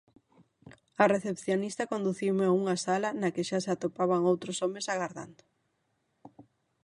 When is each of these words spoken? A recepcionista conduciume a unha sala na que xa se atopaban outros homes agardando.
A 1.03 1.05
recepcionista 1.13 1.89
conduciume 1.93 2.45
a 2.47 2.55
unha 2.61 2.75
sala 2.85 3.09
na 3.21 3.29
que 3.33 3.43
xa 3.49 3.59
se 3.65 3.69
atopaban 3.71 4.27
outros 4.31 4.57
homes 4.63 4.85
agardando. 4.93 5.43